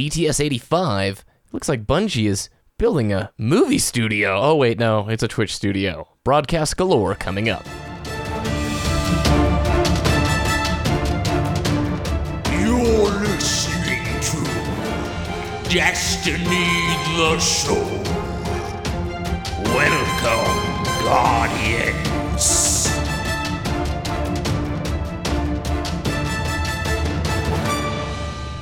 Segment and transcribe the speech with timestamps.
[0.00, 1.26] DTS 85.
[1.52, 4.40] Looks like Bungie is building a movie studio.
[4.40, 6.08] Oh, wait, no, it's a Twitch studio.
[6.24, 7.66] Broadcast galore coming up.
[12.50, 16.64] You're listening to Destiny
[17.18, 17.84] the Show.
[19.74, 22.69] Welcome, Guardians.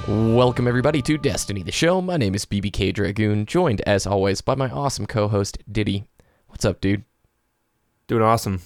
[0.09, 2.01] Welcome, everybody, to Destiny the Show.
[2.01, 6.07] My name is BBK Dragoon, joined as always by my awesome co host, Diddy.
[6.47, 7.05] What's up, dude?
[8.07, 8.63] Doing awesome.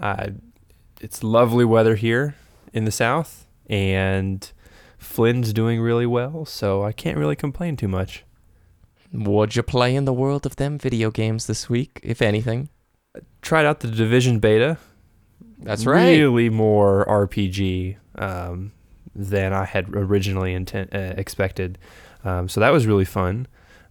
[0.00, 0.30] Uh,
[1.00, 2.34] it's lovely weather here
[2.72, 4.50] in the south, and
[4.98, 8.24] Flynn's doing really well, so I can't really complain too much.
[9.12, 12.68] What'd you play in the world of them video games this week, if anything?
[13.42, 14.76] Tried out the Division beta.
[15.60, 16.16] That's right.
[16.16, 18.72] Really more RPG um,
[19.28, 21.78] than I had originally intent, uh, expected.
[22.24, 23.46] Um, so that was really fun.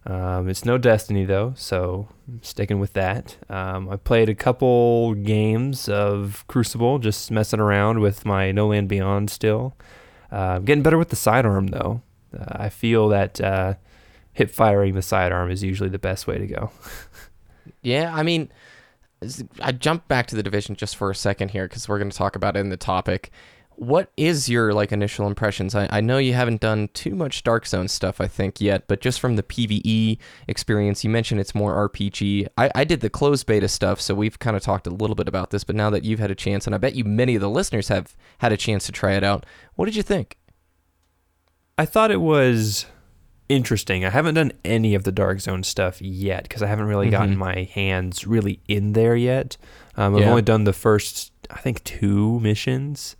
[0.06, 3.36] Um, it's no Destiny though, so I'm sticking with that.
[3.50, 8.88] Um, I played a couple games of Crucible, just messing around with my No Land
[8.88, 9.76] Beyond still.
[10.32, 12.02] Uh, I'm getting better with the sidearm though.
[12.36, 13.74] Uh, I feel that uh,
[14.32, 16.70] hip firing the sidearm is usually the best way to go.
[17.82, 18.50] Yeah, I mean,
[19.60, 22.16] I jumped back to the division just for a second here because we're going to
[22.16, 23.30] talk about it in the topic.
[23.82, 25.74] What is your like initial impressions?
[25.74, 29.00] I, I know you haven't done too much Dark Zone stuff, I think yet, but
[29.00, 32.46] just from the PVE experience, you mentioned it's more RPG.
[32.58, 35.28] I, I did the closed beta stuff, so we've kind of talked a little bit
[35.28, 35.64] about this.
[35.64, 37.88] But now that you've had a chance, and I bet you many of the listeners
[37.88, 40.36] have had a chance to try it out, what did you think?
[41.78, 42.84] I thought it was
[43.48, 44.04] interesting.
[44.04, 47.34] I haven't done any of the Dark Zone stuff yet because I haven't really gotten
[47.36, 47.38] Mhm.
[47.38, 49.56] my hands really in there yet.
[49.96, 50.28] Um, I've Yeah.
[50.30, 53.16] only done the first, I think, two missions.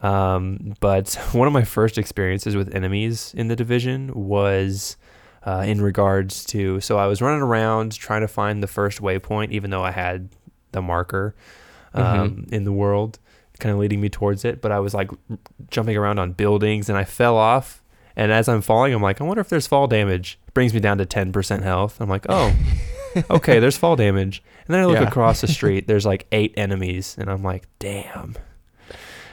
[0.00, 4.96] Um, but one of my first experiences with enemies in the division was
[5.44, 6.80] uh, in regards to.
[6.80, 10.28] So I was running around trying to find the first waypoint, even though I had
[10.72, 11.34] the marker
[11.94, 13.18] um, in the world,
[13.58, 14.60] kind of leading me towards it.
[14.60, 15.10] But I was like
[15.70, 17.82] jumping around on buildings, and I fell off.
[18.14, 20.38] And as I'm falling, I'm like, I wonder if there's fall damage.
[20.52, 22.00] brings me down to 10% health.
[22.00, 22.52] I'm like, oh,
[23.30, 24.42] okay, there's fall damage.
[24.66, 25.06] And then I look Yeah.
[25.06, 28.34] across the street, there's like eight enemies, and I'm like, damn.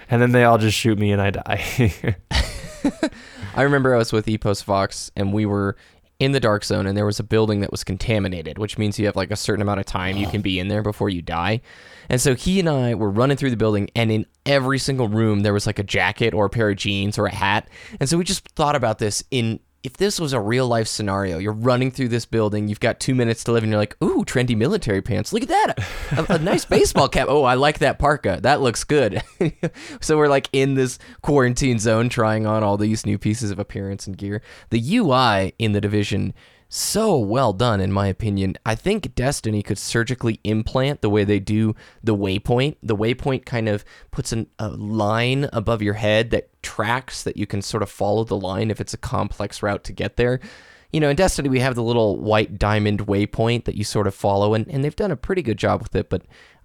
[0.10, 2.16] And then they all just shoot me and I die.
[3.56, 5.76] I remember I was with Epos Fox and we were
[6.20, 9.06] in the dark zone and there was a building that was contaminated, which means you
[9.06, 11.62] have like a certain amount of time you can be in there before you die.
[12.10, 15.42] And so he and I were running through the building and in every single room
[15.42, 17.68] there was like a jacket or a pair of jeans or a hat.
[18.00, 21.38] And so we just thought about this in if this was a real life scenario,
[21.38, 24.26] you're running through this building, you've got two minutes to live, and you're like, ooh,
[24.26, 25.32] trendy military pants.
[25.32, 25.74] Look at that.
[26.12, 27.28] A, a nice baseball cap.
[27.30, 28.40] Oh, I like that parka.
[28.42, 29.22] That looks good.
[30.02, 34.08] so we're like in this quarantine zone trying on all these new pieces of appearance
[34.08, 34.42] and gear.
[34.72, 36.34] The UI in the division,
[36.68, 38.56] so well done, in my opinion.
[38.66, 42.78] I think Destiny could surgically implant the way they do the waypoint.
[42.82, 47.46] The waypoint kind of puts an, a line above your head that tracks that you
[47.46, 50.40] can sort of follow the line if it's a complex route to get there.
[50.92, 54.16] You know, in Destiny, we have the little white diamond waypoint that you sort of
[54.16, 56.22] follow, and, and they've done a pretty good job with it, but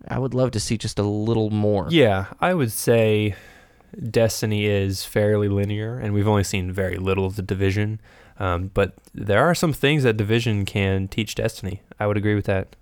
[0.09, 1.87] I would love to see just a little more.
[1.91, 3.35] yeah, I would say
[4.11, 8.01] Destiny is fairly linear, and we've only seen very little of the Division.
[8.39, 11.83] Um, but there are some things that Division can teach Destiny.
[11.99, 12.77] I would agree with that.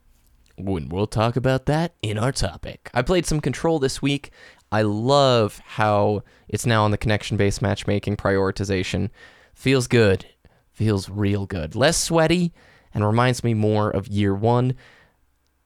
[0.56, 2.90] when we'll talk about that in our topic.
[2.92, 4.30] I played some Control this week.
[4.70, 9.10] I love how it's now on the connection based matchmaking prioritization.
[9.54, 10.26] Feels good.
[10.72, 11.74] Feels real good.
[11.74, 12.52] Less sweaty
[12.94, 14.74] and reminds me more of year one.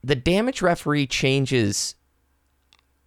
[0.03, 1.95] The damage referee changes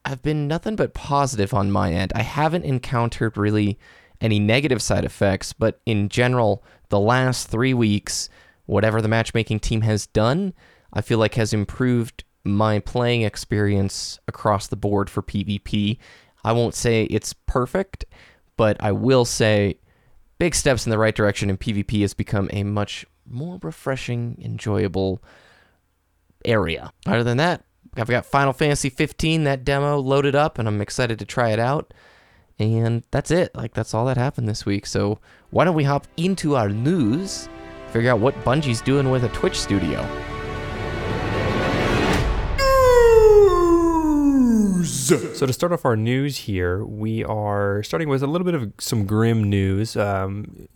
[0.04, 2.12] have been nothing but positive on my end.
[2.14, 3.78] I haven't encountered really
[4.20, 8.28] any negative side effects, but in general, the last three weeks,
[8.66, 10.54] whatever the matchmaking team has done,
[10.92, 15.98] I feel like has improved my playing experience across the board for PvP.
[16.44, 18.04] I won't say it's perfect,
[18.56, 19.78] but I will say
[20.38, 25.22] big steps in the right direction and PvP has become a much more refreshing, enjoyable
[26.44, 26.92] area.
[27.06, 27.64] Other than that,
[27.96, 31.58] I've got Final Fantasy 15 that demo loaded up and I'm excited to try it
[31.58, 31.92] out.
[32.58, 33.54] And that's it.
[33.54, 34.86] Like that's all that happened this week.
[34.86, 35.18] So,
[35.50, 37.50] why don't we hop into our news?
[37.88, 40.02] Figure out what Bungie's doing with a Twitch studio.
[44.86, 48.72] So to start off our news here, we are starting with a little bit of
[48.78, 49.96] some grim news.
[49.96, 50.68] Um,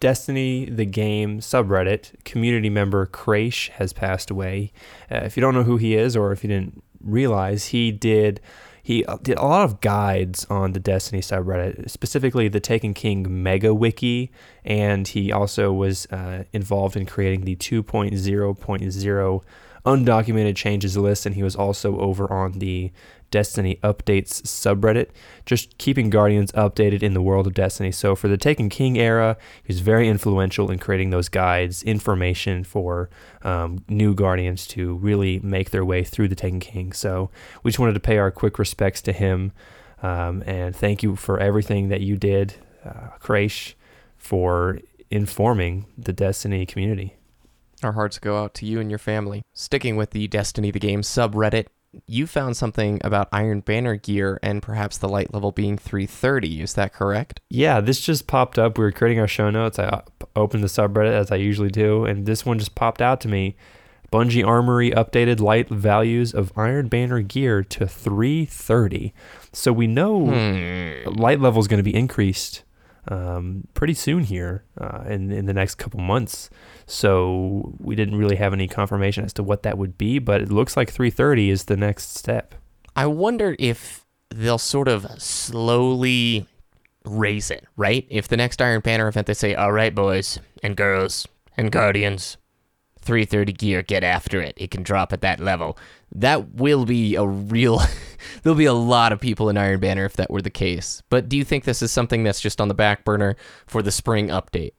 [0.00, 4.72] Destiny, the game subreddit community member Crash has passed away.
[5.10, 8.40] Uh, if you don't know who he is, or if you didn't realize, he did.
[8.82, 13.42] he uh, did a lot of guides on the Destiny subreddit, specifically the Taken King
[13.42, 14.30] Mega Wiki,
[14.64, 19.42] and he also was uh, involved in creating the 2.0.0
[19.84, 22.92] undocumented changes list, and he was also over on the
[23.30, 25.08] Destiny updates subreddit,
[25.44, 27.92] just keeping Guardians updated in the world of Destiny.
[27.92, 32.64] So for the Taken King era, he was very influential in creating those guides, information
[32.64, 33.10] for
[33.42, 36.92] um, new Guardians to really make their way through the Taken King.
[36.92, 37.30] So
[37.62, 39.52] we just wanted to pay our quick respects to him,
[40.02, 42.54] um, and thank you for everything that you did,
[42.84, 43.74] uh, Krash,
[44.16, 44.78] for
[45.10, 47.14] informing the Destiny community.
[47.82, 49.42] Our hearts go out to you and your family.
[49.54, 51.66] Sticking with the Destiny the Game subreddit,
[52.06, 56.60] you found something about Iron Banner gear and perhaps the light level being 330.
[56.62, 57.40] Is that correct?
[57.48, 58.76] Yeah, this just popped up.
[58.78, 59.78] We were creating our show notes.
[59.78, 60.02] I
[60.36, 63.56] opened the subreddit as I usually do, and this one just popped out to me.
[64.12, 69.12] Bungie Armory updated light values of Iron Banner gear to 330.
[69.52, 71.14] So we know Hmm.
[71.14, 72.62] light level is going to be increased
[73.08, 76.50] um, pretty soon here uh, in in the next couple months.
[76.86, 80.52] So we didn't really have any confirmation as to what that would be, but it
[80.52, 82.54] looks like 330 is the next step.
[82.94, 86.46] I wonder if they'll sort of slowly
[87.04, 88.06] raise it, right?
[88.10, 91.26] If the next Iron Banner event they say, "All right, boys and girls
[91.56, 92.36] and guardians,
[93.00, 94.54] 330 gear, get after it.
[94.58, 95.78] It can drop at that level."
[96.12, 97.80] That will be a real
[98.42, 101.02] there'll be a lot of people in Iron Banner if that were the case.
[101.10, 103.92] But do you think this is something that's just on the back burner for the
[103.92, 104.72] spring update?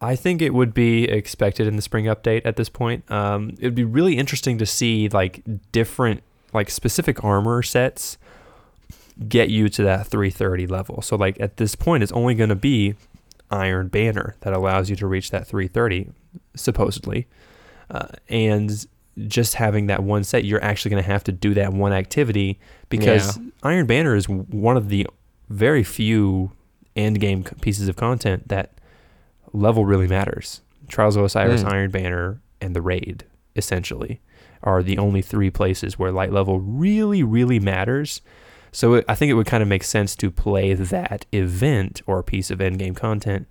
[0.00, 3.08] I think it would be expected in the spring update at this point.
[3.10, 5.42] Um, it would be really interesting to see like
[5.72, 6.22] different,
[6.54, 8.16] like specific armor sets
[9.28, 11.02] get you to that 330 level.
[11.02, 12.94] So like at this point, it's only going to be
[13.50, 16.12] Iron Banner that allows you to reach that 330,
[16.54, 17.26] supposedly,
[17.90, 18.86] uh, and
[19.26, 22.58] just having that one set, you're actually going to have to do that one activity
[22.88, 25.06] because Iron Banner is one of the
[25.48, 26.52] very few
[26.96, 28.72] end game pieces of content that
[29.52, 30.60] level really matters.
[30.88, 31.72] Trials of Osiris, Mm.
[31.72, 33.24] Iron Banner, and the Raid
[33.56, 34.20] essentially
[34.62, 38.20] are the only three places where light level really, really matters.
[38.72, 42.22] So it, I think it would kind of make sense to play that event or
[42.22, 43.48] piece of end game content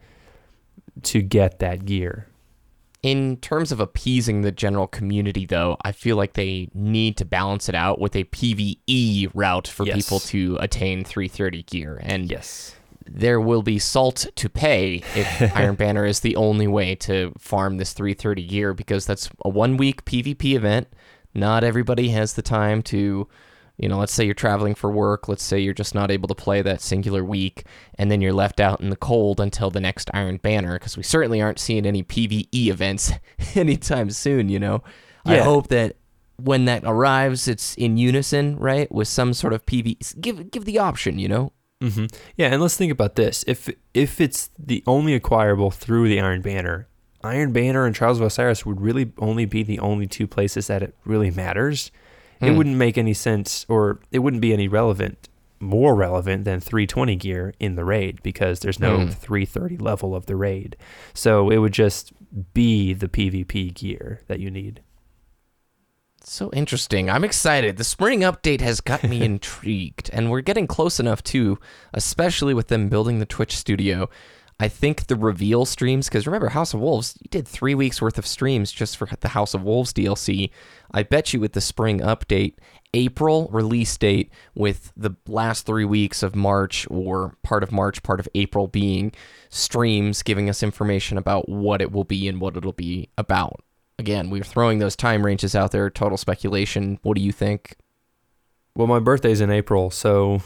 [1.04, 2.28] to get that gear.
[3.02, 7.70] In terms of appeasing the general community, though, I feel like they need to balance
[7.70, 9.96] it out with a PvE route for Yes.
[9.96, 11.98] people to attain 330 gear.
[12.04, 12.76] And Yes.
[13.06, 17.78] there will be salt to pay if Iron Banner is the only way to farm
[17.78, 20.88] this 330 gear because that's a one week PvP event.
[21.34, 23.30] Not everybody has the time to,
[23.80, 26.36] you know, let's say you're traveling for work, let's say you're just not able to
[26.36, 27.64] play that singular week,
[27.96, 31.04] and then you're left out in the cold until the next Iron Banner because we
[31.04, 33.14] certainly aren't seeing any PvE events
[33.56, 34.84] anytime soon, you know.
[35.26, 35.96] I hope that
[36.38, 40.20] when that arrives, it's in unison, right, with some sort of PvE.
[40.20, 41.54] Give give the option, you know.
[41.82, 42.06] hmm
[42.36, 43.44] Yeah, and let's think about this.
[43.48, 46.88] If if it's the only acquirable through the Iron Banner,
[47.24, 50.82] Iron Banner and Trials of Osiris would really only be the only two places that
[50.82, 51.92] it really matters.
[52.42, 52.56] It Hmm.
[52.58, 55.28] wouldn't make any sense, or it wouldn't be any relevant,
[55.60, 59.08] more relevant than 320 gear in the raid because there's no Hmm.
[59.10, 60.78] 330 level of the raid.
[61.14, 62.14] So it would just
[62.54, 64.82] be the PvP gear that you need.
[66.24, 67.10] So interesting.
[67.10, 67.78] I'm excited.
[67.78, 71.58] The spring update has got me intrigued, and we're getting close enough too,
[71.94, 74.10] especially with them building the Twitch studio.
[74.60, 78.18] I think the reveal streams, because remember, House of Wolves, you did three weeks worth
[78.18, 80.50] of streams just for the House of Wolves DLC.
[80.92, 82.56] I bet you with the spring update,
[82.94, 88.20] April release date, with the last three weeks of March or part of March, part
[88.20, 89.14] of April being
[89.50, 93.62] streams giving us information about what it will be and what it'll be about
[94.00, 96.98] again, we're throwing those time ranges out there, total speculation.
[97.04, 97.76] What do you think?
[98.74, 100.42] Well, my birthday's in April, so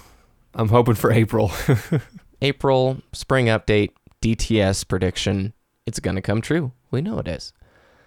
[0.55, 1.51] I'm hoping for April.
[2.41, 3.91] April, spring update,
[4.23, 5.53] DTS prediction.
[5.85, 6.71] It's going to come true.
[6.91, 7.51] We know it is.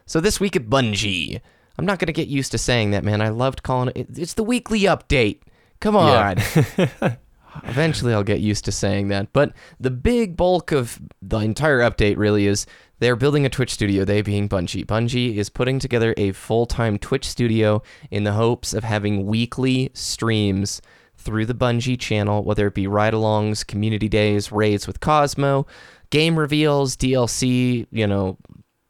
[0.06, 1.42] So this week at Bungie,
[1.76, 3.20] I'm not going to get used to saying that, man.
[3.20, 4.18] I loved calling it.
[4.18, 5.42] It's the weekly update.
[5.80, 6.38] Come on.
[7.64, 9.32] Eventually, I'll get used to saying that.
[9.34, 12.64] But the big bulk of the entire update really is
[12.98, 14.86] they're building a Twitch studio, they being Bungie.
[14.86, 19.90] Bungie is putting together a full time Twitch studio in the hopes of having weekly
[19.92, 20.80] streams
[21.16, 25.66] through the Bungie channel, whether it be ride alongs, community days, raids with Cozmo,
[26.10, 28.38] game reveals, DLC, you know,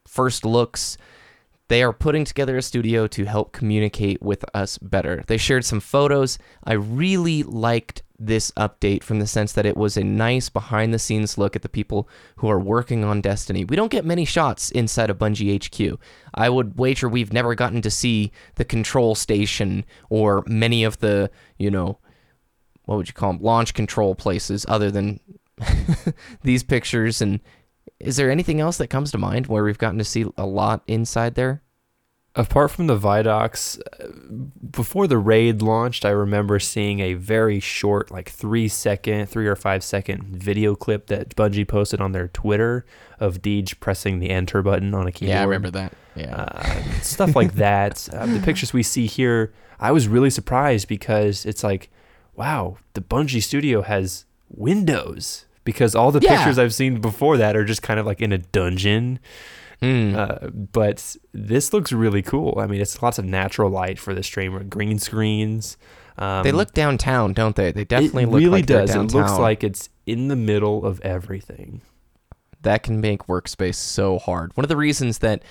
[0.07, 0.97] first looks.
[1.69, 5.25] They are putting together a studio to help communicate with us better.
[5.27, 6.39] They shared some photos.
[6.63, 10.99] I really liked this update from the sense that it was a nice behind the
[10.99, 13.65] scenes look at the people who are working on Destiny.
[13.65, 16.01] We don't get many shots inside of Bungie HQ.
[16.35, 21.31] I would wager we've never gotten to see the control station or many of the,
[21.59, 21.99] you know,
[22.85, 25.21] what would you call them launch control places other than
[26.43, 27.41] these pictures and
[27.99, 30.83] is there anything else that comes to mind where we've gotten to see a lot
[30.87, 31.63] inside there
[32.37, 34.09] Apart from the Vidocs, uh,
[34.71, 39.57] before the raid launched, I remember seeing a very short, like three second, three or
[39.57, 42.85] five second video clip that Bungie posted on their Twitter
[43.19, 45.31] of Deej pressing the enter button on a keyboard.
[45.31, 48.07] yeah i remember that yeah uh, stuff like that.
[48.17, 51.91] Uh, the pictures we see here, I was really surprised because it's like,
[52.35, 56.37] wow, the Bungie studio has windows because all the Yeah.
[56.39, 59.19] pictures I've seen before that are just kind of like in a dungeon.
[59.83, 60.15] Hmm.
[60.17, 62.57] Uh, but this looks really cool.
[62.59, 65.77] I mean, it's lots of natural light for the streamer, green screens.
[66.17, 68.95] Um, they look downtown don't they they definitely it look really like does.
[68.95, 71.83] It looks like it's in the middle of everything.
[72.63, 74.51] that can make workspace so hard.
[74.57, 75.43] One of the reasons that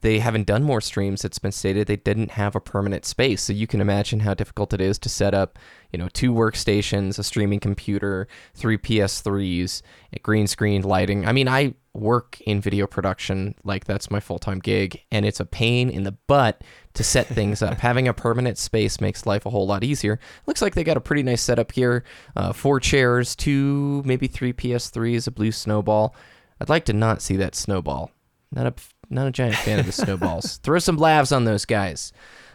[0.00, 3.42] they haven't done more streams, it's been stated they didn't have a permanent space.
[3.42, 5.58] So you can imagine how difficult it is to set up,
[5.90, 11.26] you know, two workstations, a streaming computer, three PS3s, a green screen lighting.
[11.26, 15.40] I mean, I work in video production, like that's my full time gig, and it's
[15.40, 16.62] a pain in the butt
[16.94, 17.78] to set things up.
[17.80, 20.20] Having a permanent space makes life a whole lot easier.
[20.46, 22.04] Looks like they got a pretty nice setup here
[22.36, 26.14] uh, four chairs, two, maybe three PS3s, a blue snowball.
[26.60, 28.10] I'd like to not see that snowball.
[28.50, 28.74] Not a
[29.10, 30.56] not a giant fan of the snowballs.
[30.62, 32.12] Throw some lavs on those guys.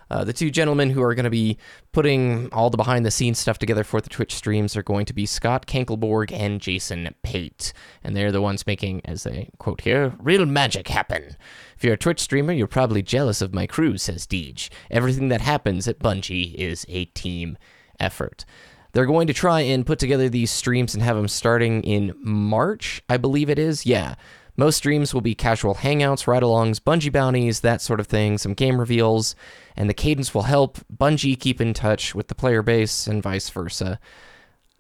[0.10, 1.57] Uh, the two gentlemen who are going to be
[1.91, 5.13] putting all the behind the scenes stuff together for the Twitch streams are going to
[5.13, 7.74] be Scott Kankelborg and Jason Pate.
[8.03, 11.36] And they're the ones making, as they quote here, real magic happen.
[11.75, 14.69] If you're a Twitch streamer, you're probably jealous of my crew, says Deej.
[14.91, 17.57] Everything that happens at Bungie is a team
[18.00, 18.45] effort.
[18.91, 23.01] They're going to try and put together these streams and have them starting in March,
[23.10, 23.86] I believe it is.
[23.86, 24.15] Yeah.
[24.55, 28.53] Most streams will be casual hangouts, ride alongs, Bungie bounties, that sort of thing, some
[28.53, 29.36] game reveals,
[29.75, 33.50] and the cadence will help Bungie keep in touch with the player base and vice
[33.50, 34.00] versa.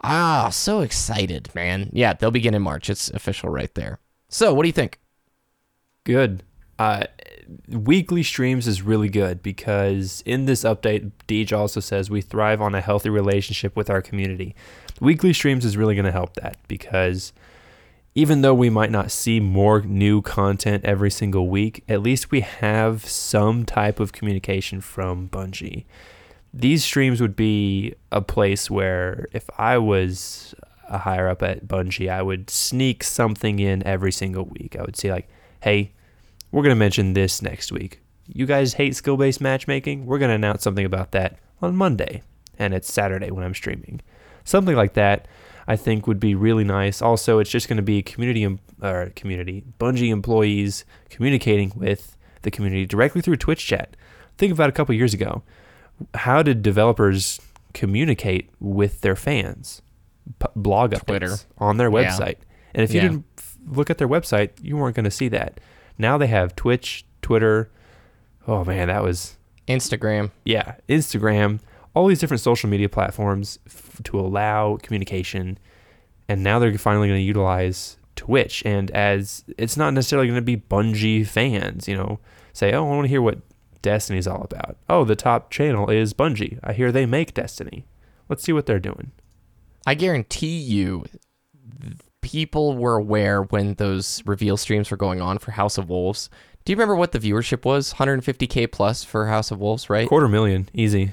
[0.03, 1.89] Ah, so excited, man.
[1.93, 2.89] Yeah, they'll begin in March.
[2.89, 3.99] It's official right there.
[4.29, 4.99] So, what do you think?
[6.03, 6.43] Good.
[6.77, 7.05] Uh,
[7.69, 12.75] weekly streams is really good because in this update, Deej also says we thrive on
[12.75, 14.55] a healthy relationship with our community.
[14.99, 17.31] Weekly streams is really going to help that because
[18.15, 22.41] even though we might not see more new content every single week, at least we
[22.41, 25.85] have some type of communication from Bungie.
[26.53, 30.53] These streams would be a place where if I was
[30.87, 34.75] a higher up at Bungie, I would sneak something in every single week.
[34.77, 35.27] I would say like,
[35.61, 35.93] "Hey,
[36.51, 37.99] we're going to mention this next week.
[38.27, 40.05] You guys hate skill based matchmaking?
[40.05, 42.21] We're going to announce something about that on Monday,
[42.59, 44.01] and it's Saturday when I'm streaming.
[44.43, 45.27] Something like that,
[45.67, 47.01] I think, would be really nice.
[47.01, 52.51] Also, it's just going to be community, em- or community, Bungie employees communicating with the
[52.51, 53.95] community directly through Twitch chat.
[54.37, 55.43] Think about a couple years ago.
[56.15, 57.39] How did developers
[57.73, 59.81] communicate with their fans?
[60.39, 61.35] P- blog updates Twitter.
[61.57, 62.09] on their Yeah.
[62.09, 62.35] website.
[62.73, 63.07] And if you Yeah.
[63.09, 65.59] didn't f- look at their website, you weren't going to see that.
[65.97, 67.69] Now they have Twitch, Twitter.
[68.47, 70.31] Oh man, that was Instagram.
[70.43, 71.59] yeah, Instagram,
[71.93, 75.57] all these different social media platforms f- to allow communication.
[76.27, 78.63] And now they're finally going to utilize Twitch.
[78.65, 82.19] And as it's not necessarily going to be Bungie fans, you know,
[82.53, 83.39] say, oh, I want to hear what
[83.81, 84.77] Destiny's all about.
[84.89, 86.59] Oh, the top channel is Bungie.
[86.63, 87.85] I hear they make Destiny.
[88.29, 89.11] Let's see what they're doing.
[89.85, 91.03] I guarantee you,
[92.21, 96.29] people were aware when those reveal streams were going on for House of Wolves.
[96.63, 97.95] Do you remember what the viewership was?
[97.95, 100.07] 150k plus for House of Wolves, right?
[100.07, 101.11] Quarter million, easy.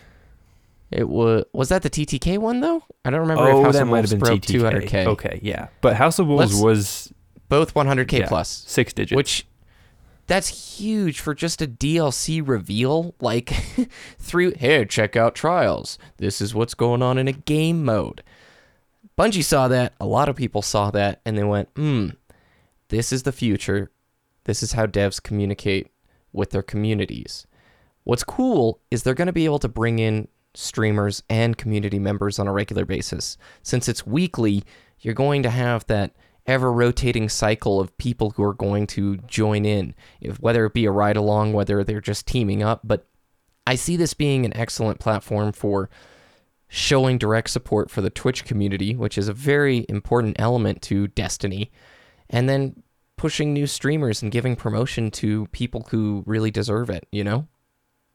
[0.90, 2.82] It was was that the TTK one though?
[3.04, 4.88] I don't remember if Oh, House that of might Wolves have been broke TTK.
[4.88, 5.06] 200k.
[5.06, 5.68] Okay, yeah.
[5.80, 7.12] But House of Wolves Let's- was
[7.48, 9.16] Both 100k yeah, plus, six digits.
[9.16, 9.46] which
[10.26, 13.14] that's huge for just a DLC reveal.
[13.20, 13.50] Like
[14.18, 15.98] through here, check out Trials.
[16.18, 18.22] This is what's going on in a game mode.
[19.18, 19.92] Bungie saw that.
[20.00, 22.10] A lot of people saw that, and they went, "Hmm,
[22.88, 23.90] this is the future.
[24.44, 25.88] This is how devs communicate
[26.32, 27.46] with their communities."
[28.04, 32.38] What's cool is they're going to be able to bring in streamers and community members
[32.38, 33.38] on a regular basis.
[33.62, 34.64] Since it's weekly,
[35.00, 36.14] you're going to have that
[36.46, 40.84] ever rotating cycle of people who are going to join in, if, whether it be
[40.84, 42.80] a ride along, whether they're just teaming up.
[42.82, 43.06] But
[43.66, 45.90] I see this being an excellent platform for
[46.66, 51.70] showing direct support for the Twitch community, which is a very important element to Destiny,
[52.28, 52.82] and then
[53.16, 57.46] pushing new streamers and giving promotion to people who really deserve it, you know?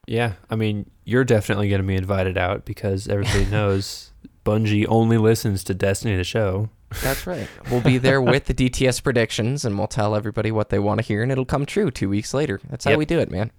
[0.08, 4.12] Yeah, I mean, you're definitely going to be invited out because everybody knows
[4.46, 6.70] Bungie only listens to Destiny the show.
[7.02, 7.48] That's right.
[7.72, 11.06] We'll be there with the DTS predictions and we'll tell everybody what they want to
[11.06, 12.62] hear and it'll come true two weeks later.
[12.70, 13.00] That's how Yep.
[13.00, 13.52] we do it, man.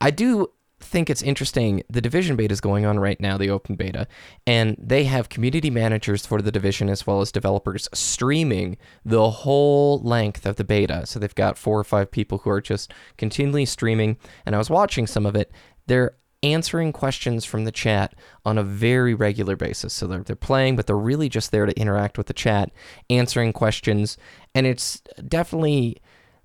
[0.00, 0.50] I do
[0.84, 1.82] think it's interesting.
[1.90, 4.06] The division beta is going on right now, the open beta,
[4.46, 10.00] and they have community managers for the division as well as developers streaming the whole
[10.00, 11.06] length of the beta.
[11.06, 14.16] So they've got four or five people who are just continually streaming.
[14.46, 15.50] And I was watching some of it.
[15.86, 18.14] They're answering questions from the chat
[18.44, 19.94] on a very regular basis.
[19.94, 22.70] So they're, they're playing, but they're really just there to interact with the chat,
[23.08, 24.18] answering questions.
[24.54, 26.02] And it's definitely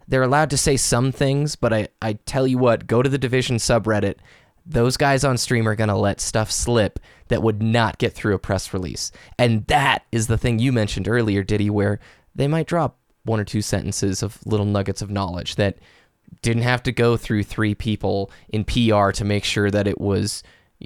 [0.10, 3.20] they're allowed to say some things, but I, I tell you what, go to the
[3.20, 4.16] Division subreddit.
[4.66, 8.34] Those guys on stream are going to let stuff slip that would not get through
[8.34, 9.12] a press release.
[9.38, 12.00] And that is the thing you mentioned earlier, Diddy, where
[12.34, 15.78] they might drop one or two sentences of little nuggets of knowledge that
[16.42, 20.42] didn't have to go through three people in PR to make sure that it was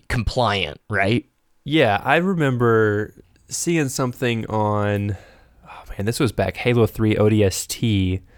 [0.10, 1.26] compliant, right?
[1.64, 3.14] Yeah, I remember
[3.48, 5.16] seeing something on.
[5.66, 8.33] Oh man, this was back Halo Three ODST at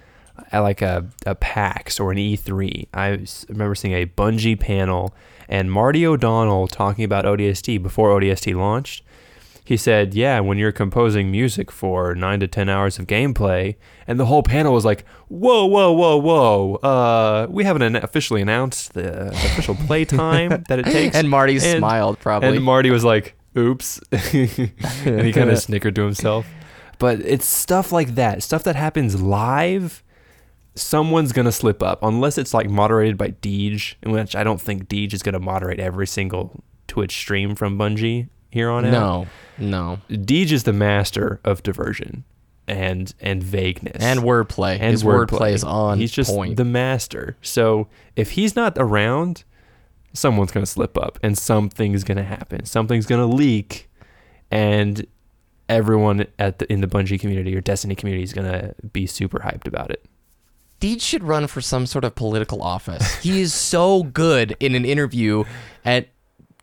[0.54, 2.88] like a, a PAX or an E3.
[2.94, 5.14] I remember seeing a Bungie panel
[5.48, 9.04] and Marty O'Donnell talking about ODST before ODST launched.
[9.64, 13.76] He said, "Yeah, when you're composing music for nine to ten hours of gameplay,"
[14.08, 16.76] and the whole panel was like, "Whoa, whoa, whoa, whoa!
[16.76, 21.54] Uh, we haven't an- officially announced the official play time that it takes." And Marty
[21.56, 22.56] And- smiled probably.
[22.58, 24.22] and Marty was like, "Oops," and
[25.26, 26.46] he kind of snickered to himself.
[27.00, 30.04] But it's stuff like that, stuff that happens live.
[30.76, 34.88] Someone's gonna slip up unless it's like moderated by Deej, in which I don't think
[34.90, 38.92] Deej is gonna moderate every single Twitch stream from Bungie here on out.
[38.92, 39.28] no,
[39.58, 40.00] no.
[40.10, 42.24] Deej is the master of diversion
[42.68, 44.74] and and vagueness And wordplay.
[44.74, 46.58] and His wordplay is on He's just point.
[46.58, 47.38] the master.
[47.42, 49.44] So if he's not around,
[50.14, 52.66] someone's gonna slip up and something's gonna happen.
[52.66, 53.90] Something's gonna leak,
[54.52, 55.06] and
[55.70, 59.68] everyone at the in the Bungie community or Destiny community is gonna be super hyped
[59.68, 60.06] about it.
[60.86, 63.16] Deej should run for some sort of political office.
[63.24, 65.44] he is so good in an interview
[65.84, 66.10] at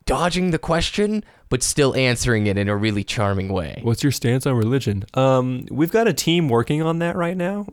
[0.04, 3.80] dodging the question, but still answering it in a really charming way.
[3.82, 5.04] What's your stance on religion?
[5.14, 7.66] Um, we've got a team working on that right now.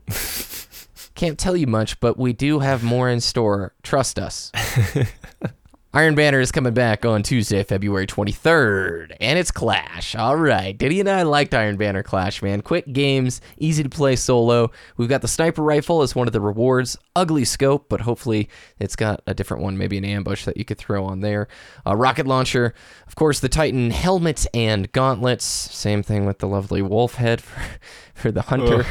[1.13, 3.75] Can't tell you much, but we do have more in store.
[3.83, 4.51] Trust us.
[5.91, 10.13] Iron Banner is coming back on Tuesday, February 23rd, and it's Clash.
[10.13, 10.78] All right.
[10.78, 12.62] Diddy and I liked Iron Banner Clash, man.
[12.62, 14.69] Quick games, easy to play solo.
[14.97, 16.95] We've got the sniper rifle as one of the rewards.
[17.15, 20.78] Ugly scope, but hopefully it's got a different one, maybe an ambush that you could
[20.78, 21.47] throw on there.
[21.88, 22.75] A rocket launcher.
[23.08, 25.43] Of course, the Titan helmet and gauntlets.
[25.43, 27.62] Same thing with the lovely wolf head for,
[28.13, 28.86] for the hunter.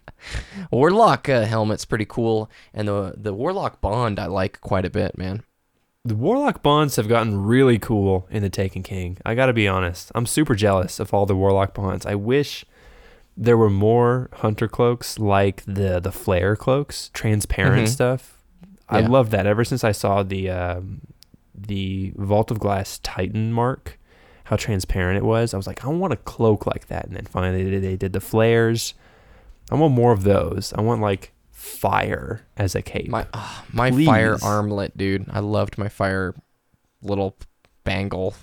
[0.70, 5.18] Warlock uh, helmet's pretty cool, and the the Warlock Bond I like quite a bit,
[5.18, 5.42] man.
[6.04, 9.18] The Warlock bonds have gotten really cool in the Taken King.
[9.24, 10.10] I gotta be honest.
[10.16, 12.04] I'm super jealous of all the Warlock bonds.
[12.06, 12.64] I wish
[13.36, 17.92] there were more hunter cloaks like the the flare cloaks, transparent Mhm.
[17.92, 18.42] stuff.
[18.88, 19.46] I love that.
[19.46, 21.02] Ever since I saw the um,
[21.54, 23.98] the Vault of Glass Titan mark,
[24.44, 27.06] how transparent it was, I was like, I want a cloak like that.
[27.06, 28.94] And then finally they did the flares.
[29.70, 30.72] I want more of those.
[30.76, 31.31] I want like
[31.62, 33.08] fire as a cape.
[33.08, 34.06] My ah, my Please.
[34.06, 35.26] fire armlet, dude.
[35.30, 36.34] I loved my fire
[37.02, 37.36] little
[37.84, 38.34] bangle.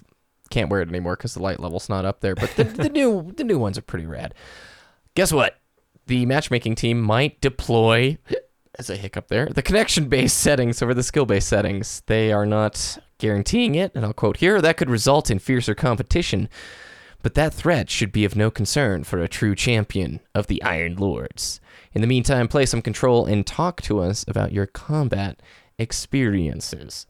[0.50, 2.34] Can't wear it anymore because the light level's not up there.
[2.34, 4.34] But the, the new the new ones are pretty rad.
[5.16, 5.60] Guess what?
[6.08, 8.18] The matchmaking team might deploy.
[8.78, 12.02] As a hiccup there, the connection-based settings over the skill-based settings.
[12.06, 16.48] They are not guaranteeing it, and I'll quote here: "That could result in fiercer competition."
[17.22, 20.96] But that threat should be of no concern for a true champion of the Iron
[20.96, 21.60] Lords.
[21.94, 25.42] In the meantime, play some control and talk to us about your combat
[25.78, 27.08] experiences.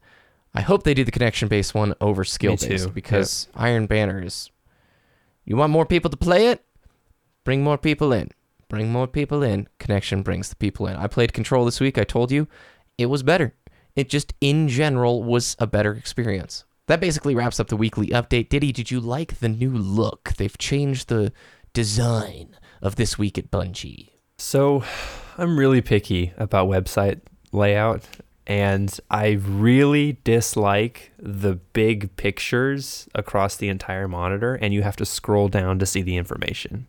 [0.53, 4.49] I hope they do the connection based one over skill based because Iron Banner is.
[5.45, 6.63] You want more people to play it?
[7.43, 8.29] Bring more people in.
[8.67, 9.67] Bring more people in.
[9.79, 10.95] Connection brings the people in.
[10.95, 11.97] I played Control this week.
[11.97, 12.47] I told you
[12.97, 13.55] it was better.
[13.95, 16.65] It just, in general, was a better experience.
[16.85, 18.49] That basically wraps up the weekly update.
[18.49, 20.33] Diddy, did you like the new look?
[20.37, 21.33] They've changed the
[21.73, 24.09] design of this week at Bungie.
[24.41, 24.83] So,
[25.37, 27.19] I'm really picky about website
[27.51, 28.03] layout,
[28.47, 35.05] and I really dislike the big pictures across the entire monitor, and you have to
[35.05, 36.87] scroll down to see the information.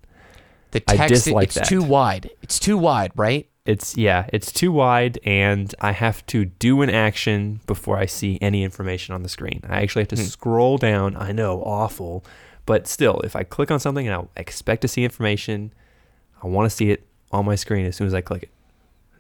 [0.71, 1.67] The I text, dislike it's that.
[1.67, 2.31] too wide.
[2.41, 3.49] It's too wide, right?
[3.67, 8.39] It's yeah, it's too wide, and I have to do an action before I see
[8.41, 9.61] any information on the screen.
[9.69, 10.23] I actually have to Hmm.
[10.23, 11.17] scroll down.
[11.17, 12.25] I know, awful,
[12.65, 15.73] but still, if I click on something and I expect to see information,
[16.43, 18.51] I want to see it on my screen as soon as I click it.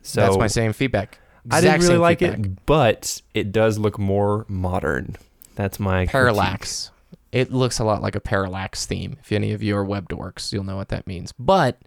[0.02, 1.18] So That's my same feedback.
[1.50, 2.46] I didn't really like feedback.
[2.46, 5.16] it, but it does look more modern.
[5.54, 6.12] That's my critique.
[6.12, 6.90] Parallax.
[7.32, 9.16] It looks a lot like a parallax theme.
[9.20, 11.32] If any of you are web dorks, you'll know what that means.
[11.38, 11.78] But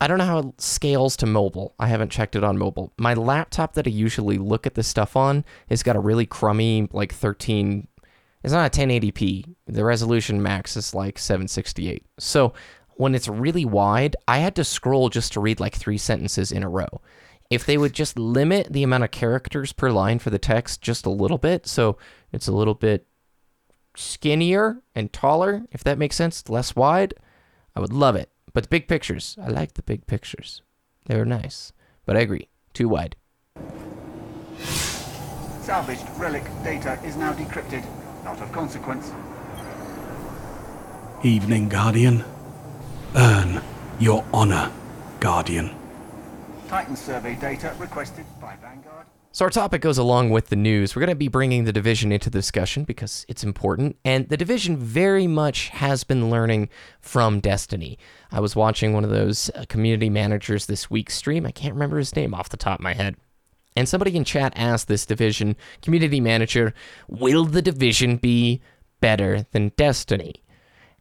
[0.00, 1.74] I don't know how it scales to mobile.
[1.78, 2.92] I haven't checked it on mobile.
[2.98, 6.88] My laptop that I usually look at this stuff on has got a really crummy
[6.92, 7.86] like 13
[8.46, 9.56] it's not a 1080p.
[9.66, 12.06] The resolution max is like 768.
[12.20, 12.52] So
[12.96, 16.62] when it's really wide, I had to scroll just to read like three sentences in
[16.62, 17.00] a row.
[17.50, 21.06] If they would just limit the amount of characters per line for the text just
[21.06, 21.96] a little bit, so
[22.32, 23.06] it's a little bit
[23.94, 27.14] skinnier and taller, if that makes sense, less wide,
[27.74, 28.30] I would love it.
[28.52, 30.62] But the big pictures, I like the big pictures.
[31.06, 31.72] They were nice.
[32.04, 33.16] But I agree, too wide.
[34.58, 37.84] Salvaged relic data is now decrypted.
[38.24, 39.12] Not of consequence.
[41.22, 42.24] Evening, Guardian.
[43.16, 43.62] Earn
[43.98, 44.70] your honor,
[45.20, 45.74] Guardian.
[46.68, 49.06] Titan survey data requested by Vanguard.
[49.32, 50.94] So, our topic goes along with the news.
[50.94, 53.96] We're going to be bringing the division into the discussion because it's important.
[54.04, 56.68] And the division very much has been learning
[57.00, 57.98] from Destiny.
[58.30, 61.46] I was watching one of those uh, community managers this week stream.
[61.46, 63.16] I can't remember his name off the top of my head.
[63.74, 66.74] And somebody in chat asked this division community manager,
[67.08, 68.60] Will the division be
[69.00, 70.42] better than Destiny?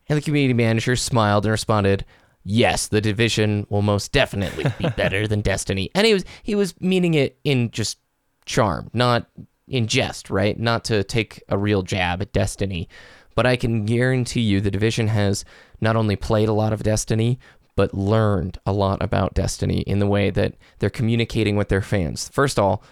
[0.08, 2.06] And the community manager smiled and responded,
[2.44, 5.90] Yes, the division will most definitely be better than Destiny.
[5.96, 7.98] And he was he was meaning it in just
[8.46, 9.28] charm, not
[9.68, 10.58] in jest, right?
[10.60, 12.88] Not to take a real jab at Destiny.
[13.34, 15.44] But I can guarantee you the division has
[15.82, 17.40] not only played a lot of Destiny,
[17.76, 22.30] but learned a lot about Destiny in the way that they're communicating with their fans.
[22.30, 22.84] First of all,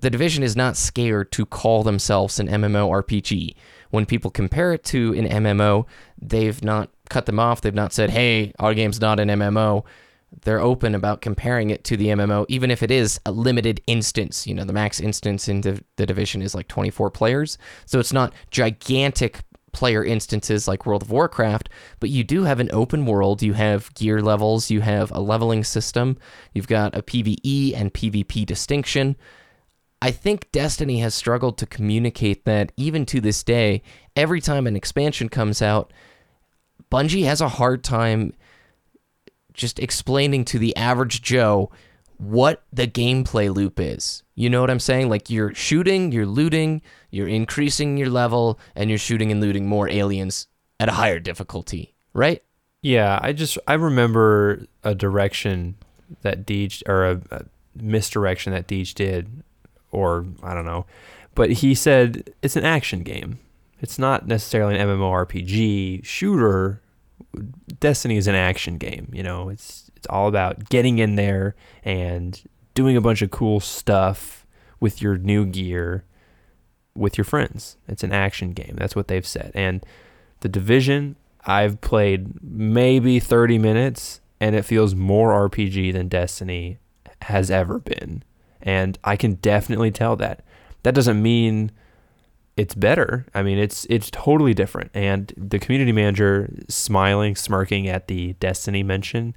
[0.00, 3.54] the division is not scared to call themselves an MMORPG.
[3.94, 5.86] When people compare it to an MMO,
[6.20, 7.60] they've not cut them off.
[7.60, 9.84] They've not said, hey, our game's not an MMO.
[10.42, 14.48] They're open about comparing it to the MMO, even if it is a limited instance.
[14.48, 17.56] You know, the max instance in the, the division is like 24 players.
[17.86, 21.68] So it's not gigantic player instances like World of Warcraft,
[22.00, 23.42] but you do have an open world.
[23.42, 26.16] You have gear levels, you have a leveling system,
[26.52, 29.14] you've got a PvE and PvP distinction.
[30.04, 33.80] I think Destiny has struggled to communicate that even to this day.
[34.14, 35.94] Every time an expansion comes out,
[36.92, 38.34] Bungie has a hard time
[39.54, 41.70] just explaining to the average Joe
[42.18, 44.22] what the gameplay loop is.
[44.34, 45.08] You know what I'm saying?
[45.08, 49.88] Like you're shooting, you're looting, you're increasing your level, and you're shooting and looting more
[49.88, 52.42] aliens at a higher difficulty, right?
[52.82, 55.76] Yeah, I just I remember a direction
[56.20, 59.42] that Deej or a, a misdirection that Deej did,
[59.94, 60.86] or I don't know,
[61.34, 63.38] but he said it's an action game.
[63.80, 66.80] It's not necessarily an MMORPG shooter.
[67.80, 69.10] Destiny is an action game.
[69.12, 71.54] You know, it's it's all about getting in there
[71.84, 72.40] and
[72.74, 74.46] doing a bunch of cool stuff
[74.80, 76.04] with your new gear
[76.94, 77.76] with your friends.
[77.88, 78.76] It's an action game.
[78.78, 79.52] That's what they've said.
[79.54, 79.84] And
[80.40, 86.78] the division, I've played maybe 30 minutes and it feels more RPG than Destiny
[87.22, 88.22] has ever been.
[88.64, 90.44] And I can definitely tell that.
[90.82, 91.70] That doesn't mean
[92.56, 93.26] it's better.
[93.34, 94.90] I mean, it's it's totally different.
[94.94, 99.36] And the community manager smiling, smirking at the Destiny mention,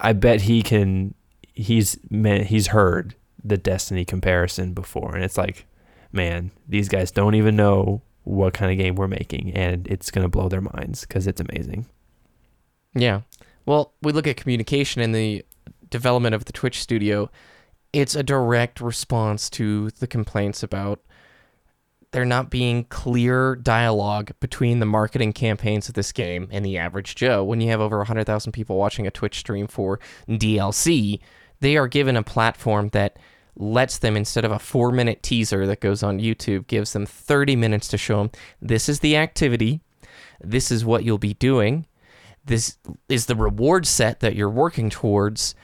[0.00, 1.14] I bet he can.
[1.54, 5.66] He's he's heard the Destiny comparison before, and it's like,
[6.10, 10.28] man, these guys don't even know what kind of game we're making, and it's gonna
[10.28, 11.86] blow their minds because it's amazing.
[12.94, 13.22] Yeah.
[13.66, 15.44] Well, we look at communication in the
[15.90, 17.30] development of the Twitch studio.
[17.92, 21.00] It's a direct response to the complaints about
[22.12, 27.14] there not being clear dialogue between the marketing campaigns of this game and the average
[27.14, 27.42] Joe.
[27.42, 31.20] When you have over 100,000 people watching a Twitch stream for DLC,
[31.60, 33.18] they are given a platform that
[33.56, 37.56] lets them, instead of a four minute teaser that goes on YouTube, gives them 30
[37.56, 39.80] minutes to show them this is the activity,
[40.40, 41.86] this is what you'll be doing,
[42.44, 42.78] this
[43.08, 45.54] is the reward set that you're working towards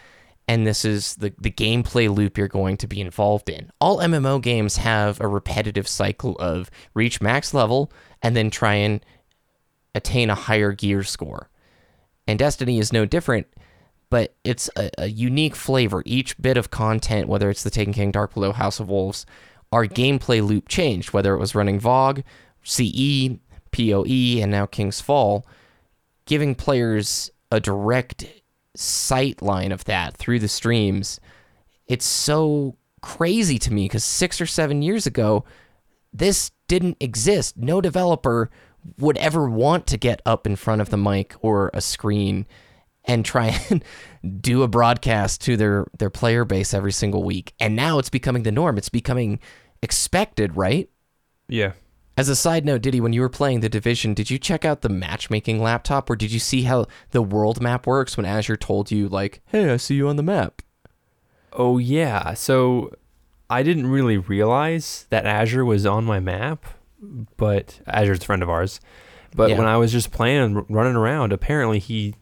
[0.49, 3.71] and this is the, the gameplay loop you're going to be involved in.
[3.81, 9.05] All MMO games have a repetitive cycle of reach max level and then try and
[9.95, 11.51] attain a higher gear score.
[12.27, 13.47] And Destiny is no different,
[14.09, 16.03] but it's a, a unique flavor.
[16.07, 19.27] Each bit of content, whether it's the Taken King, Dark Below, House of Wolves,
[19.71, 22.25] our gameplay loop changed, whether it was running VOG,
[22.63, 23.39] CE,
[23.71, 25.47] PoE, and now King's Fall,
[26.25, 28.25] giving players a direct
[28.79, 31.21] sight line of that through the streams,
[31.87, 35.45] it's so crazy to me because six or seven years ago,
[36.13, 37.57] this didn't exist.
[37.57, 38.51] No developer
[38.99, 42.47] would ever want to get up in front of the mic or a screen
[43.05, 43.83] and try and
[44.41, 47.55] do a broadcast to their their player base every single week.
[47.59, 48.79] And now it's becoming the norm.
[48.79, 49.41] It's becoming
[49.83, 50.89] expected, right?
[51.49, 51.73] Yeah.
[52.19, 54.81] As a side note, Diddy, when you were playing the division, did you check out
[54.81, 58.91] the matchmaking laptop, or did you see how the world map works when Azure told
[58.91, 60.61] you like, "Hey, I see you on the map"?
[61.53, 62.35] Oh yeah.
[62.35, 62.93] So
[63.49, 66.67] I didn't really realize that Azure was on my map,
[67.37, 68.81] but Azure's a friend of ours.
[69.37, 69.59] But Yeah.
[69.59, 72.17] when I was just playing running around, apparently he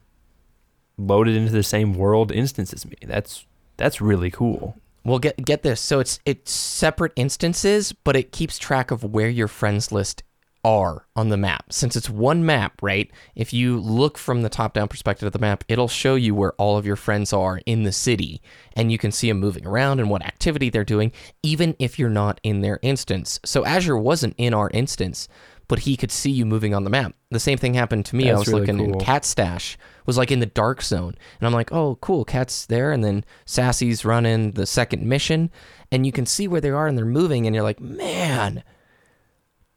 [0.98, 2.96] loaded into the same world instance as me.
[3.02, 3.46] That's
[3.78, 4.76] that's really cool.
[5.06, 5.80] Well, get get this.
[5.80, 10.24] So it's it's separate instances, but it keeps track of where your friends list
[10.64, 11.72] are on the map.
[11.72, 13.08] Since it's one map, right?
[13.36, 16.76] If you look from the top-down perspective of the map, it'll show you where all
[16.76, 18.42] of your friends are in the city,
[18.74, 21.12] and you can see them moving around and what activity they're doing,
[21.44, 23.38] even if you're not in their instance.
[23.44, 25.28] So Azure wasn't in our instance,
[25.68, 27.14] but he could see you moving on the map.
[27.30, 28.30] The same thing happened to me.
[28.30, 28.98] I was really looking in.
[29.00, 29.76] Cat Stash
[30.06, 33.24] was like in the dark zone, and I'm like, oh, cool, Cat's there, and then
[33.44, 35.50] Sassy's running the second mission,
[35.90, 38.62] and you can see where they are and they're moving, and you're like, man,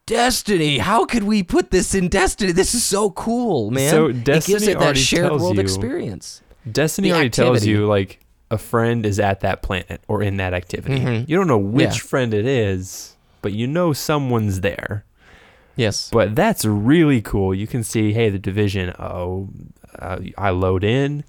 [0.06, 2.52] Destiny, how could we put this in Destiny?
[2.52, 3.92] This is so cool, man.
[3.92, 6.42] So it gives Destiny it that shared tells world you- experience.
[6.70, 8.20] Destiny The already tells you like
[8.52, 11.00] a friend is at that planet or in that activity.
[11.00, 11.30] Mhm.
[11.30, 12.00] You don't know which Yeah.
[12.02, 15.06] friend it is, but you know someone's there.
[15.80, 16.10] Yes.
[16.12, 17.56] But that's really cool.
[17.56, 18.94] You can see, hey, the division.
[19.00, 19.48] Oh,
[19.98, 21.24] uh, I load in.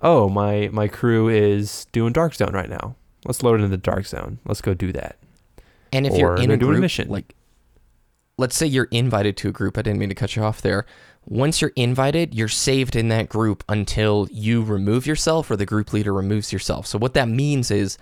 [0.00, 2.96] Oh, my my crew is doing Dark Zone right now.
[3.26, 4.38] Let's load into the Dark Zone.
[4.46, 5.18] Let's go do that.
[5.92, 7.08] And if Or you're in a doing a group, mission.
[7.10, 7.34] like,
[8.38, 9.76] let's say you're invited to a group.
[9.76, 10.86] I didn't mean to cut you off there.
[11.26, 15.92] Once you're invited, you're saved in that group until you remove yourself or the group
[15.92, 16.86] leader removes yourself.
[16.86, 17.98] So what that means is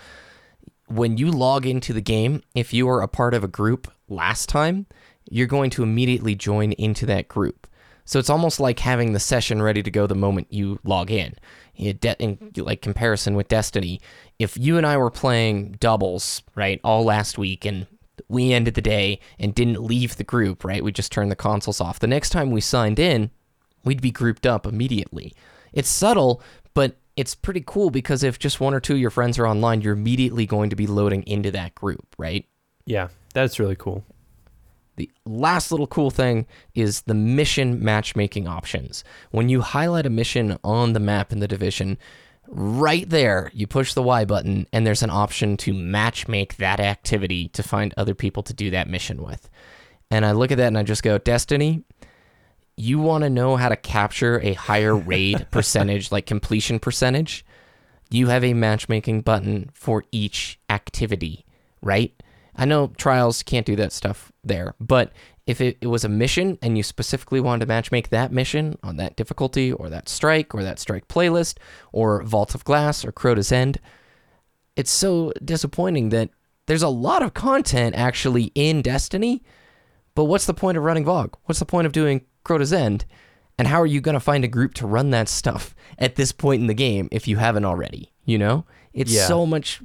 [0.86, 4.48] when you log into the game, if you were a part of a group last
[4.48, 4.86] time,
[5.30, 7.66] you're going to immediately join into that group.
[8.04, 11.34] So it's almost like having the session ready to go the moment you log in.
[11.76, 14.00] In, like comparison with Destiny,
[14.38, 17.86] if you and I were playing doubles, right, all last week and
[18.28, 20.84] we ended the day and didn't leave the group, right?
[20.84, 21.98] We just turned the consoles off.
[21.98, 23.30] The next time we signed in,
[23.84, 25.32] we'd be grouped up immediately.
[25.72, 26.42] It's subtle,
[26.74, 29.80] but it's pretty cool because if just one or two of your friends are online,
[29.80, 32.44] you're immediately going to be loading into that group, right?
[32.84, 34.04] Yeah, that's really cool.
[35.00, 39.02] The last little cool thing is the mission matchmaking options.
[39.30, 41.96] When you highlight a mission on the map in the division,
[42.46, 47.48] right there, you push the Y button and there's an option to matchmake that activity
[47.48, 49.48] to find other people to do that mission with.
[50.10, 51.82] And I look at that and I just go, Destiny,
[52.76, 57.42] you want to know how to capture a higher raid percentage, like completion percentage?
[58.10, 61.46] You have a matchmaking button for each activity,
[61.80, 62.12] right?
[62.56, 65.12] I know trials can't do that stuff there, but
[65.46, 68.96] if it, it was a mission and you specifically wanted to matchmake that mission on
[68.98, 71.56] that difficulty or that strike or that strike playlist
[71.92, 73.80] or Vault of Glass or Crota's End,
[74.76, 76.30] it's so disappointing that
[76.66, 79.42] there's a lot of content actually in Destiny,
[80.14, 81.34] but what's the point of running VOG?
[81.44, 83.04] What's the point of doing Crota's End?
[83.58, 86.32] And how are you going to find a group to run that stuff at this
[86.32, 88.12] point in the game if you haven't already?
[88.24, 88.64] You know?
[88.94, 89.26] It's Yeah.
[89.26, 89.80] so much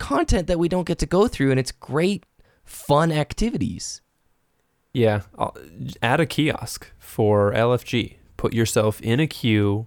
[0.00, 2.24] content that we don't get to go through, and it's great,
[2.64, 4.00] fun activities.
[4.92, 5.56] Yeah, I'll,
[6.02, 8.16] add a kiosk for LFG.
[8.36, 9.86] Put yourself in a queue.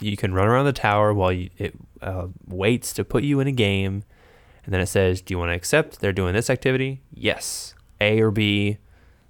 [0.00, 3.46] You can run around the tower while you, it uh, waits to put you in
[3.46, 4.02] a game,
[4.64, 6.00] and then it says, "Do you want to accept?
[6.00, 7.02] They're doing this activity.
[7.12, 8.78] Yes, A or B,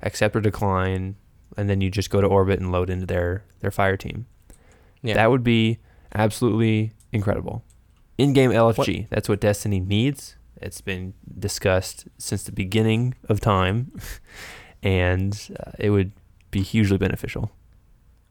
[0.00, 1.16] accept or decline."
[1.56, 4.26] And then you just go to orbit and load into their their fire team.
[5.02, 5.14] Yeah.
[5.14, 5.78] That would be
[6.14, 7.64] absolutely incredible.
[8.20, 9.08] In-game LFG.
[9.08, 10.36] That's what Destiny needs.
[10.56, 13.92] It's been discussed since the beginning of time,
[14.82, 16.12] and uh, it would
[16.50, 17.50] be hugely beneficial.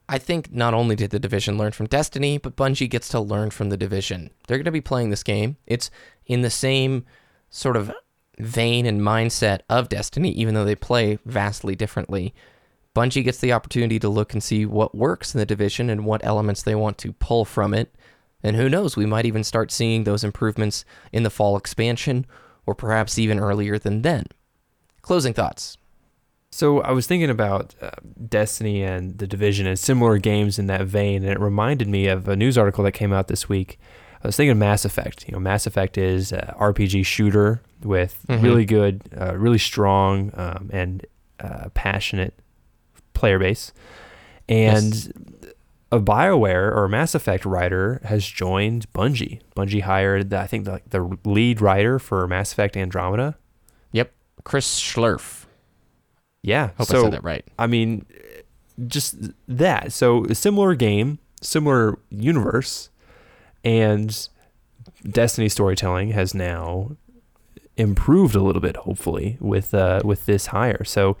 [0.08, 3.50] I think not only did the division learn from Destiny, but Bungie gets to learn
[3.50, 4.30] from the division.
[4.46, 5.56] They're going to be playing this game.
[5.66, 5.90] It's
[6.26, 7.04] in the same
[7.48, 7.92] sort of
[8.38, 12.32] vein and mindset of Destiny, even though they play vastly differently.
[12.94, 16.24] Bungie gets the opportunity to look and see what works in the division and what
[16.24, 17.94] elements they want to pull from it.
[18.42, 22.26] And who knows, we might even start seeing those improvements in the fall expansion,
[22.66, 24.26] or perhaps even earlier than then.
[25.02, 25.76] Closing thoughts.
[26.52, 27.90] So I was thinking about uh,
[28.28, 32.26] Destiny and the Division and similar games in that vein, and it reminded me of
[32.28, 33.78] a news article that came out this week.
[34.22, 35.26] I was thinking of Mass Effect.
[35.28, 38.42] You know, Mass Effect is a RPG shooter with Mhm.
[38.42, 41.06] really good, uh, really strong, um, and
[41.38, 42.34] uh, passionate
[43.14, 43.72] player base.
[44.48, 45.08] And Yes.
[45.92, 49.40] A BioWare or Mass Effect writer has joined Bungie.
[49.56, 53.36] Bungie hired, the, I think, the, the lead writer for Mass Effect Andromeda.
[53.92, 54.12] Yep,
[54.44, 55.46] Chris Schlerf.
[56.42, 57.44] Yeah, Hope so I said that right.
[57.58, 58.06] I mean,
[58.86, 59.16] just
[59.48, 59.92] that.
[59.92, 62.90] So a similar game, similar universe,
[63.64, 64.28] and
[65.08, 66.96] Destiny storytelling has now
[67.76, 70.84] improved a little bit, hopefully, with uh, with this hire.
[70.84, 71.16] So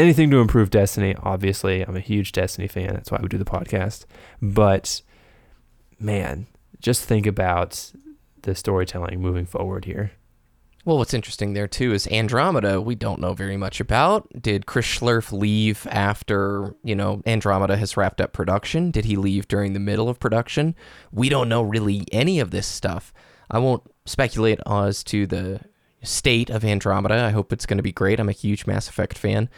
[0.00, 1.14] anything to improve Destiny.
[1.22, 2.94] Obviously, I'm a huge Destiny fan.
[2.94, 4.06] That's why we do the podcast.
[4.40, 5.02] But
[5.98, 6.46] man,
[6.80, 7.92] just think about
[8.42, 10.12] the storytelling moving forward here.
[10.86, 12.80] Well, what's interesting there too is Andromeda.
[12.80, 14.26] We don't know very much about.
[14.40, 18.90] Did Chris Schlerf leave after you know Andromeda has wrapped up production?
[18.90, 20.74] Did he leave during the middle of production?
[21.12, 23.12] We don't know really any of this stuff.
[23.50, 25.60] I won't speculate as to the
[26.02, 27.24] state of Andromeda.
[27.24, 28.18] I hope it's going to be great.
[28.18, 29.50] I'm a huge Mass Effect fan,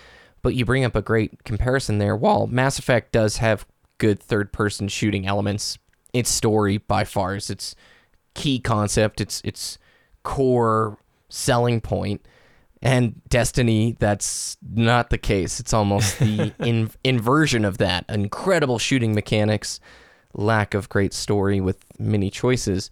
[0.43, 2.17] but you bring up a great comparison there.
[2.17, 3.67] While Mass Effect does have
[3.99, 5.79] good third-person shooting elements,
[6.13, 7.75] its story by far is its
[8.35, 9.21] key concept.
[9.21, 9.79] It's its
[10.23, 12.23] core selling point.
[12.23, 12.33] point
[12.83, 19.15] and destiny that's not the case it's almost the in, inversion of that incredible shooting
[19.15, 19.79] mechanics
[20.35, 22.91] lack of great story with many choices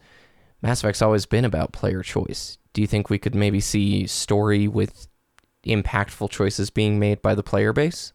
[0.62, 4.68] mass effect's always been about player choice do you think we could maybe see story
[4.68, 5.08] with
[5.66, 8.12] impactful choices being made by the player base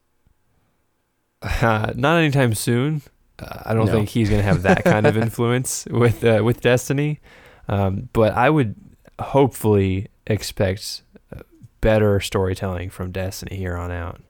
[1.41, 3.01] Uh, not anytime soon.
[3.37, 3.91] Uh, I don't No.
[3.91, 7.19] think he's going to have that kind of influence with uh, with Destiny.
[7.67, 8.75] Um, but I would
[9.19, 11.03] hopefully expect
[11.35, 11.41] uh,
[11.81, 14.21] better storytelling from Destiny here on out.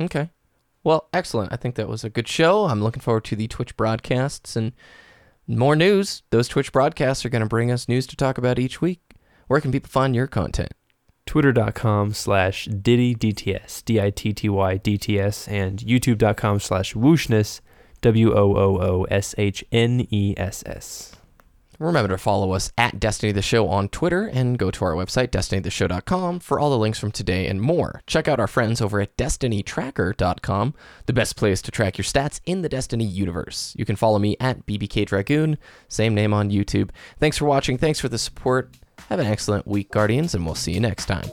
[0.00, 0.30] Okay.
[0.84, 1.52] Well, excellent.
[1.52, 2.66] I think that was a good show.
[2.66, 4.72] I'm looking forward to the Twitch broadcasts and
[5.46, 6.22] more news.
[6.30, 9.00] Those Twitch broadcasts are going to bring us news to talk about each week.
[9.48, 10.72] Where can people find your content?
[11.28, 17.60] Twitter.com slash Ditty DTS, D I T T Y and YouTube.com slash Woooshness,
[18.00, 21.16] W O O O S H N E S S.
[21.78, 25.28] Remember to follow us at Destiny the Show on Twitter and go to our website,
[25.28, 28.00] destinytheshow.com, for all the links from today and more.
[28.06, 32.62] Check out our friends over at destinytracker.com, the best place to track your stats in
[32.62, 33.74] the Destiny universe.
[33.78, 36.88] You can follow me at BBK Dragoon, same name on YouTube.
[37.20, 37.76] Thanks for watching.
[37.76, 38.74] Thanks for the support.
[39.08, 41.30] Have an excellent week, Guardians, and we'll see you next time.